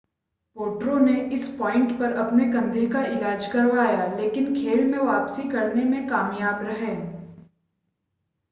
[0.55, 5.83] पोट्रो ने इस पॉइंट पर अपने कंधे का इलाज करवाया लेकिन खेल में वापसी करने
[5.83, 6.91] में कामयाब रहे